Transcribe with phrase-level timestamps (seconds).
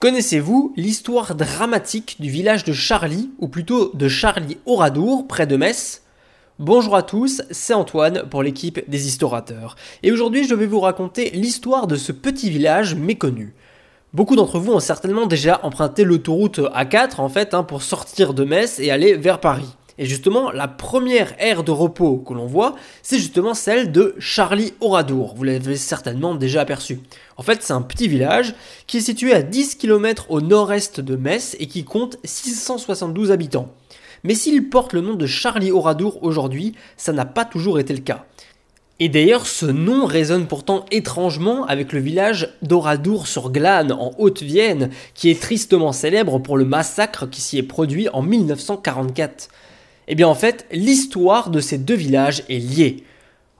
[0.00, 6.04] Connaissez-vous l'histoire dramatique du village de Charlie, ou plutôt de Charlie-Oradour, près de Metz?
[6.58, 9.76] Bonjour à tous, c'est Antoine pour l'équipe des Historateurs.
[10.02, 13.52] Et aujourd'hui, je vais vous raconter l'histoire de ce petit village méconnu.
[14.14, 18.44] Beaucoup d'entre vous ont certainement déjà emprunté l'autoroute A4 en fait hein, pour sortir de
[18.44, 19.76] Metz et aller vers Paris.
[20.00, 24.72] Et justement, la première aire de repos que l'on voit, c'est justement celle de Charlie
[24.80, 25.34] Oradour.
[25.36, 27.00] Vous l'avez certainement déjà aperçu.
[27.36, 28.54] En fait, c'est un petit village
[28.86, 33.74] qui est situé à 10 km au nord-est de Metz et qui compte 672 habitants.
[34.24, 38.00] Mais s'il porte le nom de Charlie Oradour aujourd'hui, ça n'a pas toujours été le
[38.00, 38.24] cas.
[39.00, 44.88] Et d'ailleurs, ce nom résonne pourtant étrangement avec le village d'Oradour sur Glane, en Haute-Vienne,
[45.12, 49.50] qui est tristement célèbre pour le massacre qui s'y est produit en 1944.
[50.12, 53.04] Eh bien en fait, l'histoire de ces deux villages est liée.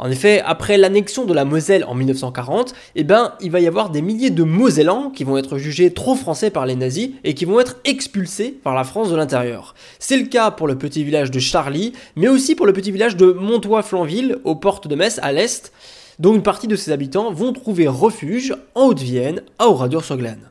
[0.00, 3.90] En effet, après l'annexion de la Moselle en 1940, eh ben, il va y avoir
[3.90, 7.44] des milliers de Mosellans qui vont être jugés trop français par les nazis et qui
[7.44, 9.76] vont être expulsés par la France de l'intérieur.
[10.00, 13.16] C'est le cas pour le petit village de Charlie, mais aussi pour le petit village
[13.16, 15.70] de Montois-Flanville, aux portes de Metz, à l'est,
[16.18, 20.50] dont une partie de ses habitants vont trouver refuge en Haute-Vienne, à Oradour-sur-Glane.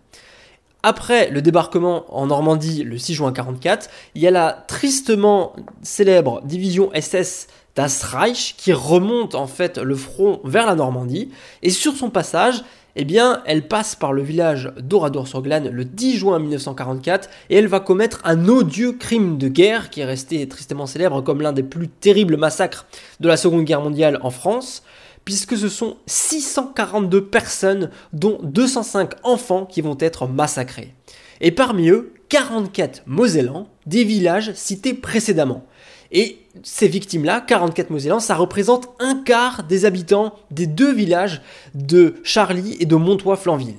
[0.82, 6.42] Après le débarquement en Normandie le 6 juin 1944, il y a la tristement célèbre
[6.44, 11.32] division SS Das Reich qui remonte en fait le front vers la Normandie.
[11.64, 12.64] Et sur son passage,
[12.96, 17.80] eh bien, elle passe par le village d'Oradour-sur-Glane le 10 juin 1944 et elle va
[17.80, 21.88] commettre un odieux crime de guerre qui est resté tristement célèbre comme l'un des plus
[21.88, 22.86] terribles massacres
[23.20, 24.84] de la Seconde Guerre mondiale en France
[25.26, 30.94] puisque ce sont 642 personnes, dont 205 enfants, qui vont être massacrés.
[31.42, 35.66] Et parmi eux, 44 Mosellans, des villages cités précédemment.
[36.12, 41.42] Et ces victimes-là, 44 Mosellans, ça représente un quart des habitants des deux villages
[41.76, 43.76] de Charlie et de Montois-Flanville.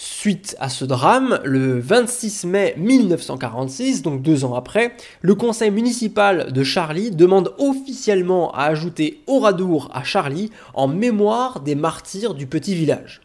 [0.00, 6.52] Suite à ce drame, le 26 mai 1946, donc deux ans après, le conseil municipal
[6.52, 12.76] de Charlie demande officiellement à ajouter Oradour à Charlie en mémoire des martyrs du petit
[12.76, 13.22] village.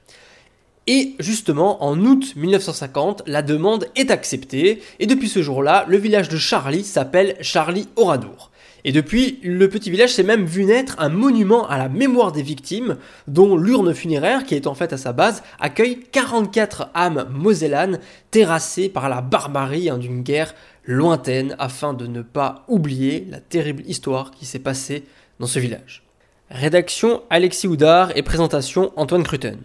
[0.87, 6.27] Et justement, en août 1950, la demande est acceptée, et depuis ce jour-là, le village
[6.27, 8.49] de Charlie s'appelle Charlie Oradour.
[8.85, 12.41] Et depuis, le petit village s'est même vu naître un monument à la mémoire des
[12.41, 17.99] victimes, dont l'urne funéraire, qui est en fait à sa base, accueille 44 âmes mosellanes
[18.31, 20.53] terrassées par la barbarie hein, d'une guerre
[20.85, 25.05] lointaine, afin de ne pas oublier la terrible histoire qui s'est passée
[25.39, 26.03] dans ce village.
[26.49, 29.59] Rédaction Alexis Houdard et présentation Antoine Cruten.